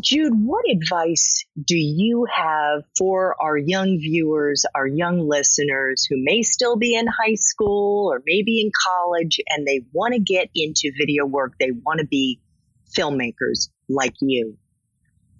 Jude, 0.00 0.32
what 0.34 0.64
advice 0.70 1.44
do 1.62 1.76
you 1.76 2.26
have 2.34 2.82
for 2.96 3.36
our 3.40 3.58
young 3.58 3.98
viewers, 4.00 4.64
our 4.74 4.86
young 4.86 5.28
listeners 5.28 6.06
who 6.08 6.16
may 6.18 6.42
still 6.42 6.76
be 6.76 6.94
in 6.94 7.06
high 7.06 7.34
school 7.34 8.10
or 8.10 8.22
maybe 8.24 8.60
in 8.62 8.70
college 8.88 9.38
and 9.48 9.66
they 9.66 9.84
want 9.92 10.14
to 10.14 10.20
get 10.20 10.48
into 10.54 10.92
video 10.98 11.26
work? 11.26 11.52
They 11.60 11.72
want 11.72 12.00
to 12.00 12.06
be 12.06 12.40
filmmakers 12.96 13.68
like 13.88 14.14
you. 14.22 14.56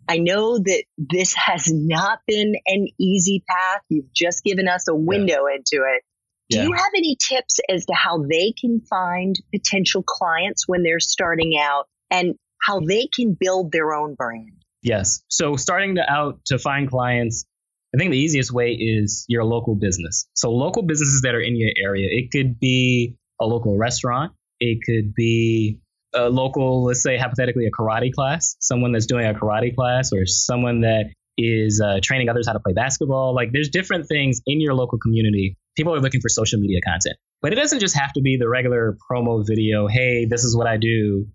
I 0.06 0.18
know 0.18 0.58
that 0.58 0.84
this 0.98 1.34
has 1.46 1.72
not 1.72 2.18
been 2.26 2.54
an 2.66 2.88
easy 3.00 3.42
path. 3.48 3.80
You've 3.88 4.12
just 4.12 4.44
given 4.44 4.68
us 4.68 4.86
a 4.86 4.94
window 4.94 5.46
yeah. 5.48 5.56
into 5.56 5.86
it. 5.88 6.02
Do 6.50 6.58
yeah. 6.58 6.64
you 6.64 6.72
have 6.74 6.90
any 6.94 7.16
tips 7.16 7.58
as 7.70 7.86
to 7.86 7.94
how 7.94 8.24
they 8.28 8.52
can 8.52 8.82
find 8.82 9.34
potential 9.54 10.02
clients 10.02 10.68
when 10.68 10.82
they're 10.82 11.00
starting 11.00 11.54
out? 11.58 11.88
And 12.10 12.34
how 12.62 12.80
they 12.80 13.08
can 13.14 13.36
build 13.38 13.72
their 13.72 13.92
own 13.92 14.14
brand. 14.14 14.62
Yes. 14.82 15.22
So 15.28 15.56
starting 15.56 15.96
to 15.96 16.10
out 16.10 16.44
to 16.46 16.58
find 16.58 16.88
clients, 16.88 17.44
I 17.94 17.98
think 17.98 18.10
the 18.10 18.18
easiest 18.18 18.52
way 18.52 18.72
is 18.72 19.24
your 19.28 19.44
local 19.44 19.74
business. 19.74 20.26
So 20.34 20.50
local 20.50 20.82
businesses 20.82 21.22
that 21.22 21.34
are 21.34 21.40
in 21.40 21.56
your 21.56 21.70
area. 21.76 22.08
It 22.10 22.30
could 22.30 22.58
be 22.58 23.16
a 23.40 23.46
local 23.46 23.76
restaurant. 23.76 24.32
It 24.60 24.78
could 24.84 25.14
be 25.14 25.80
a 26.14 26.28
local, 26.28 26.84
let's 26.84 27.02
say 27.02 27.18
hypothetically, 27.18 27.66
a 27.66 27.70
karate 27.70 28.12
class, 28.12 28.56
someone 28.60 28.92
that's 28.92 29.06
doing 29.06 29.26
a 29.26 29.34
karate 29.34 29.74
class, 29.74 30.12
or 30.12 30.26
someone 30.26 30.82
that 30.82 31.12
is 31.38 31.80
uh, 31.80 32.00
training 32.02 32.28
others 32.28 32.46
how 32.46 32.52
to 32.52 32.60
play 32.60 32.72
basketball. 32.72 33.34
Like 33.34 33.52
there's 33.52 33.70
different 33.70 34.06
things 34.06 34.40
in 34.46 34.60
your 34.60 34.74
local 34.74 34.98
community. 34.98 35.56
People 35.76 35.94
are 35.94 36.00
looking 36.00 36.20
for 36.20 36.28
social 36.28 36.60
media 36.60 36.80
content, 36.86 37.16
but 37.40 37.52
it 37.52 37.56
doesn't 37.56 37.80
just 37.80 37.96
have 37.96 38.12
to 38.12 38.20
be 38.20 38.36
the 38.36 38.48
regular 38.48 38.96
promo 39.10 39.44
video. 39.46 39.86
Hey, 39.86 40.26
this 40.26 40.44
is 40.44 40.56
what 40.56 40.66
I 40.66 40.76
do 40.76 41.26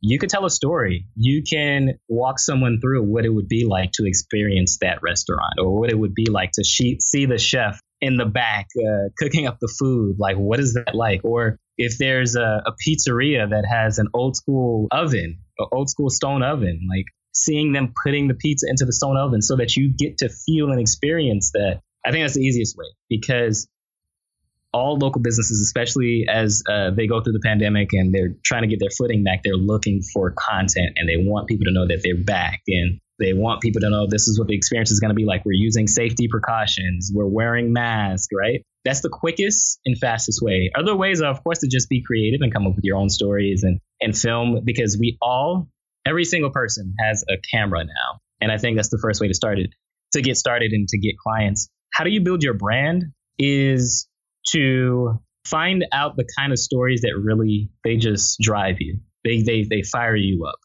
you 0.00 0.18
could 0.18 0.30
tell 0.30 0.44
a 0.46 0.50
story. 0.50 1.06
You 1.14 1.42
can 1.42 1.98
walk 2.08 2.38
someone 2.38 2.80
through 2.80 3.02
what 3.02 3.24
it 3.24 3.28
would 3.28 3.48
be 3.48 3.66
like 3.66 3.92
to 3.92 4.06
experience 4.06 4.78
that 4.80 5.00
restaurant 5.02 5.54
or 5.58 5.78
what 5.78 5.90
it 5.90 5.98
would 5.98 6.14
be 6.14 6.26
like 6.30 6.52
to 6.52 6.64
see 6.64 7.26
the 7.26 7.38
chef 7.38 7.80
in 8.00 8.16
the 8.16 8.24
back 8.24 8.68
uh, 8.78 9.10
cooking 9.18 9.46
up 9.46 9.58
the 9.60 9.72
food. 9.78 10.16
Like, 10.18 10.36
what 10.36 10.58
is 10.58 10.74
that 10.74 10.94
like? 10.94 11.20
Or 11.24 11.58
if 11.76 11.98
there's 11.98 12.34
a, 12.34 12.62
a 12.66 12.72
pizzeria 12.86 13.50
that 13.50 13.64
has 13.70 13.98
an 13.98 14.08
old 14.14 14.36
school 14.36 14.88
oven, 14.90 15.40
an 15.58 15.66
old 15.72 15.90
school 15.90 16.08
stone 16.08 16.42
oven, 16.42 16.86
like 16.88 17.04
seeing 17.32 17.72
them 17.72 17.92
putting 18.02 18.28
the 18.28 18.34
pizza 18.34 18.66
into 18.68 18.86
the 18.86 18.92
stone 18.92 19.16
oven 19.16 19.42
so 19.42 19.56
that 19.56 19.76
you 19.76 19.92
get 19.96 20.18
to 20.18 20.28
feel 20.28 20.70
and 20.70 20.80
experience 20.80 21.52
that. 21.52 21.80
I 22.04 22.12
think 22.12 22.24
that's 22.24 22.34
the 22.34 22.40
easiest 22.40 22.76
way 22.78 22.86
because 23.10 23.68
all 24.72 24.98
local 24.98 25.20
businesses, 25.20 25.60
especially 25.60 26.26
as 26.28 26.62
uh, 26.70 26.90
they 26.90 27.06
go 27.06 27.20
through 27.20 27.32
the 27.32 27.40
pandemic 27.44 27.92
and 27.92 28.14
they're 28.14 28.36
trying 28.44 28.62
to 28.62 28.68
get 28.68 28.78
their 28.78 28.90
footing 28.96 29.24
back, 29.24 29.40
they're 29.42 29.54
looking 29.54 30.02
for 30.14 30.32
content 30.32 30.92
and 30.96 31.08
they 31.08 31.16
want 31.16 31.48
people 31.48 31.64
to 31.64 31.72
know 31.72 31.86
that 31.86 32.00
they're 32.04 32.22
back 32.22 32.60
and 32.68 33.00
they 33.18 33.32
want 33.34 33.60
people 33.60 33.80
to 33.82 33.90
know 33.90 34.06
this 34.08 34.28
is 34.28 34.38
what 34.38 34.48
the 34.48 34.56
experience 34.56 34.90
is 34.90 35.00
going 35.00 35.10
to 35.10 35.14
be 35.14 35.26
like. 35.26 35.44
We're 35.44 35.52
using 35.52 35.86
safety 35.86 36.28
precautions, 36.28 37.10
we're 37.12 37.26
wearing 37.26 37.72
masks, 37.72 38.28
right? 38.34 38.62
That's 38.84 39.00
the 39.00 39.10
quickest 39.10 39.78
and 39.84 39.98
fastest 39.98 40.40
way. 40.42 40.70
Other 40.74 40.96
ways 40.96 41.20
are, 41.20 41.30
of 41.30 41.44
course, 41.44 41.58
to 41.58 41.68
just 41.68 41.88
be 41.88 42.02
creative 42.02 42.40
and 42.40 42.52
come 42.52 42.66
up 42.66 42.74
with 42.76 42.84
your 42.84 42.96
own 42.96 43.10
stories 43.10 43.62
and, 43.62 43.78
and 44.00 44.16
film 44.16 44.60
because 44.64 44.96
we 44.98 45.18
all, 45.20 45.68
every 46.06 46.24
single 46.24 46.50
person 46.50 46.94
has 46.98 47.24
a 47.28 47.34
camera 47.54 47.84
now. 47.84 48.20
And 48.40 48.50
I 48.50 48.56
think 48.56 48.76
that's 48.76 48.88
the 48.88 48.98
first 49.02 49.20
way 49.20 49.28
to 49.28 49.34
start 49.34 49.58
it, 49.58 49.70
to 50.12 50.22
get 50.22 50.38
started 50.38 50.72
and 50.72 50.88
to 50.88 50.98
get 50.98 51.18
clients. 51.18 51.68
How 51.92 52.04
do 52.04 52.10
you 52.10 52.22
build 52.22 52.42
your 52.42 52.54
brand? 52.54 53.04
Is 53.38 54.06
to 54.48 55.20
find 55.44 55.84
out 55.92 56.16
the 56.16 56.26
kind 56.38 56.52
of 56.52 56.58
stories 56.58 57.02
that 57.02 57.12
really 57.20 57.70
they 57.84 57.96
just 57.96 58.38
drive 58.40 58.76
you. 58.80 59.00
They 59.24 59.42
they 59.42 59.64
they 59.68 59.82
fire 59.82 60.16
you 60.16 60.46
up 60.46 60.58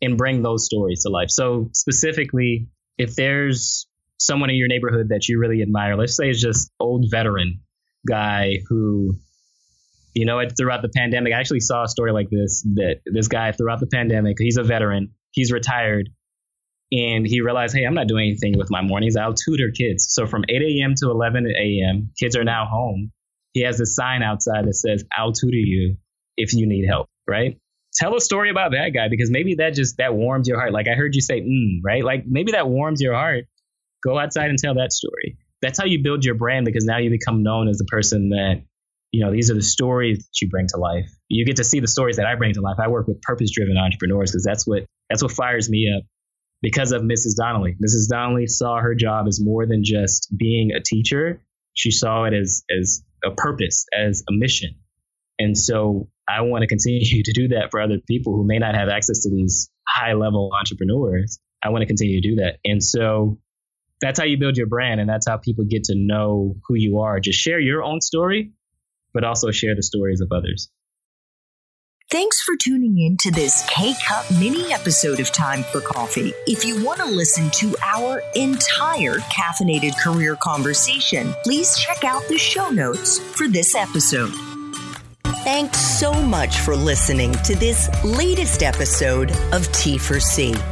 and 0.00 0.18
bring 0.18 0.42
those 0.42 0.66
stories 0.66 1.02
to 1.02 1.10
life. 1.10 1.30
So 1.30 1.70
specifically, 1.72 2.68
if 2.98 3.14
there's 3.14 3.86
someone 4.18 4.50
in 4.50 4.56
your 4.56 4.68
neighborhood 4.68 5.08
that 5.10 5.28
you 5.28 5.38
really 5.38 5.62
admire, 5.62 5.96
let's 5.96 6.16
say 6.16 6.28
it's 6.28 6.40
just 6.40 6.70
old 6.78 7.06
veteran 7.10 7.60
guy 8.06 8.58
who 8.68 9.14
you 10.14 10.26
know, 10.26 10.42
throughout 10.56 10.82
the 10.82 10.90
pandemic, 10.90 11.32
I 11.32 11.38
actually 11.38 11.60
saw 11.60 11.84
a 11.84 11.88
story 11.88 12.12
like 12.12 12.28
this 12.30 12.62
that 12.74 13.00
this 13.06 13.28
guy 13.28 13.52
throughout 13.52 13.80
the 13.80 13.86
pandemic, 13.86 14.36
he's 14.38 14.58
a 14.58 14.62
veteran, 14.62 15.12
he's 15.30 15.50
retired, 15.50 16.10
and 16.92 17.26
he 17.26 17.40
realized, 17.40 17.74
hey, 17.74 17.84
I'm 17.84 17.94
not 17.94 18.06
doing 18.06 18.28
anything 18.28 18.58
with 18.58 18.70
my 18.70 18.82
mornings. 18.82 19.16
I'll 19.16 19.32
tutor 19.32 19.70
kids. 19.74 20.08
So 20.10 20.26
from 20.26 20.44
8 20.46 20.60
a.m. 20.60 20.94
to 20.98 21.10
11 21.10 21.46
a.m., 21.46 22.10
kids 22.20 22.36
are 22.36 22.44
now 22.44 22.66
home. 22.70 23.12
He 23.54 23.64
has 23.64 23.80
a 23.80 23.86
sign 23.86 24.22
outside 24.22 24.66
that 24.66 24.74
says, 24.74 25.02
I'll 25.16 25.32
tutor 25.32 25.56
you 25.56 25.96
if 26.36 26.52
you 26.52 26.68
need 26.68 26.86
help, 26.86 27.08
right? 27.26 27.58
Tell 27.94 28.14
a 28.14 28.20
story 28.20 28.50
about 28.50 28.72
that 28.72 28.90
guy 28.90 29.08
because 29.08 29.30
maybe 29.30 29.56
that 29.56 29.74
just 29.74 29.96
that 29.98 30.14
warms 30.14 30.48
your 30.48 30.58
heart. 30.58 30.72
Like 30.72 30.86
I 30.86 30.94
heard 30.94 31.14
you 31.14 31.22
say, 31.22 31.40
mm, 31.40 31.80
right? 31.82 32.04
Like 32.04 32.24
maybe 32.26 32.52
that 32.52 32.68
warms 32.68 33.00
your 33.00 33.14
heart. 33.14 33.44
Go 34.04 34.18
outside 34.18 34.50
and 34.50 34.58
tell 34.58 34.74
that 34.74 34.92
story. 34.92 35.38
That's 35.62 35.78
how 35.78 35.86
you 35.86 36.02
build 36.02 36.24
your 36.24 36.34
brand 36.34 36.66
because 36.66 36.84
now 36.84 36.98
you 36.98 37.08
become 37.08 37.42
known 37.42 37.68
as 37.68 37.78
the 37.78 37.84
person 37.84 38.30
that, 38.30 38.62
you 39.12 39.24
know, 39.24 39.30
these 39.32 39.50
are 39.50 39.54
the 39.54 39.62
stories 39.62 40.18
that 40.18 40.42
you 40.42 40.48
bring 40.48 40.66
to 40.68 40.78
life. 40.78 41.10
You 41.28 41.46
get 41.46 41.56
to 41.56 41.64
see 41.64 41.80
the 41.80 41.88
stories 41.88 42.16
that 42.16 42.26
I 42.26 42.34
bring 42.34 42.52
to 42.54 42.60
life. 42.60 42.76
I 42.82 42.88
work 42.88 43.06
with 43.06 43.22
purpose 43.22 43.50
driven 43.50 43.78
entrepreneurs 43.78 44.32
because 44.32 44.44
that's 44.44 44.66
what 44.66 44.84
that's 45.08 45.22
what 45.22 45.32
fires 45.32 45.70
me 45.70 45.92
up 45.96 46.04
because 46.62 46.92
of 46.92 47.02
Mrs. 47.02 47.34
Donnelly. 47.36 47.76
Mrs. 47.84 48.08
Donnelly 48.08 48.46
saw 48.46 48.78
her 48.80 48.94
job 48.94 49.26
as 49.26 49.40
more 49.42 49.66
than 49.66 49.82
just 49.84 50.28
being 50.34 50.70
a 50.72 50.80
teacher. 50.80 51.42
She 51.74 51.90
saw 51.90 52.24
it 52.24 52.34
as 52.34 52.64
as 52.70 53.02
a 53.24 53.30
purpose, 53.30 53.86
as 53.92 54.22
a 54.28 54.32
mission. 54.32 54.76
And 55.38 55.58
so 55.58 56.08
I 56.28 56.42
want 56.42 56.62
to 56.62 56.68
continue 56.68 57.22
to 57.24 57.32
do 57.32 57.48
that 57.48 57.70
for 57.70 57.80
other 57.80 57.98
people 58.08 58.34
who 58.34 58.46
may 58.46 58.58
not 58.58 58.74
have 58.74 58.88
access 58.88 59.20
to 59.20 59.30
these 59.30 59.70
high 59.86 60.14
level 60.14 60.50
entrepreneurs. 60.58 61.38
I 61.62 61.70
want 61.70 61.82
to 61.82 61.86
continue 61.86 62.20
to 62.20 62.28
do 62.28 62.36
that. 62.36 62.58
And 62.64 62.82
so 62.82 63.38
that's 64.00 64.18
how 64.18 64.24
you 64.24 64.36
build 64.36 64.56
your 64.56 64.66
brand 64.66 65.00
and 65.00 65.08
that's 65.08 65.28
how 65.28 65.36
people 65.36 65.64
get 65.64 65.84
to 65.84 65.94
know 65.96 66.56
who 66.66 66.74
you 66.74 66.98
are. 66.98 67.20
Just 67.20 67.38
share 67.38 67.60
your 67.60 67.82
own 67.84 68.00
story, 68.00 68.52
but 69.14 69.24
also 69.24 69.50
share 69.50 69.76
the 69.76 69.82
stories 69.82 70.20
of 70.20 70.30
others. 70.32 70.70
Thanks 72.12 72.42
for 72.42 72.56
tuning 72.56 72.98
in 72.98 73.16
to 73.20 73.30
this 73.30 73.64
K 73.70 73.94
Cup 74.06 74.30
mini 74.32 74.70
episode 74.70 75.18
of 75.18 75.32
Time 75.32 75.62
for 75.62 75.80
Coffee. 75.80 76.34
If 76.46 76.62
you 76.62 76.84
want 76.84 77.00
to 77.00 77.06
listen 77.06 77.48
to 77.52 77.74
our 77.82 78.22
entire 78.34 79.14
caffeinated 79.14 79.98
career 79.98 80.36
conversation, 80.36 81.34
please 81.42 81.74
check 81.78 82.04
out 82.04 82.22
the 82.28 82.36
show 82.36 82.68
notes 82.68 83.18
for 83.18 83.48
this 83.48 83.74
episode. 83.74 84.34
Thanks 85.42 85.78
so 85.78 86.12
much 86.12 86.58
for 86.58 86.76
listening 86.76 87.32
to 87.44 87.56
this 87.56 87.88
latest 88.04 88.62
episode 88.62 89.30
of 89.30 89.66
T4C. 89.72 90.71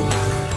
Thank 0.00 0.44
you. 0.44 0.49